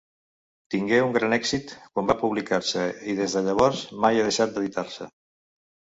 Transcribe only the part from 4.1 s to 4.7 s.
ha deixat